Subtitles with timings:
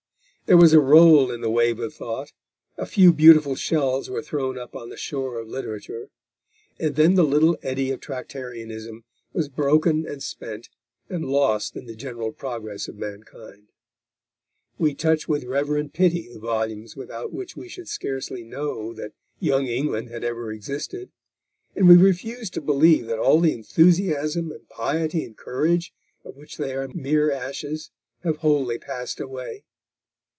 [0.47, 2.33] There was a roll in the wave of thought,
[2.77, 6.09] a few beautiful shells were thrown up on the shore of literature,
[6.77, 10.67] and then the little eddy of Tractarianism was broken and spent,
[11.07, 13.69] and lost in the general progress of mankind.
[14.77, 19.67] We touch with reverend pity the volumes without which we should scarcely know that Young
[19.67, 21.11] England had ever existed,
[21.77, 25.93] and we refuse to believe that all the enthusiasm and piety and courage
[26.25, 27.89] of which they are the mere ashes
[28.23, 29.63] have wholly passed away.